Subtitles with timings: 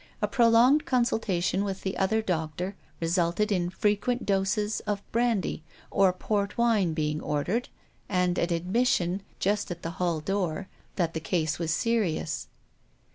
[0.19, 3.15] A prolonged consultation with the other doc ALISON ARRANGES A MATCH.
[3.15, 3.69] 263 tor resulted in
[4.19, 7.69] frequent doses of brandy or port wine being ordered,
[8.09, 12.47] aad an admission, just at the hall door, that the case was serious.